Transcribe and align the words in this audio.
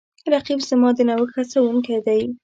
رقیب 0.33 0.59
زما 0.69 0.89
د 0.97 0.99
نوښت 1.07 1.33
هڅونکی 1.53 1.97
دی 2.05 2.21